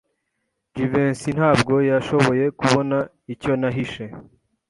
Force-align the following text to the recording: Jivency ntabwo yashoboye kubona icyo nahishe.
Jivency 0.75 1.29
ntabwo 1.37 1.73
yashoboye 1.89 2.45
kubona 2.59 2.97
icyo 3.33 3.51
nahishe. 3.59 4.05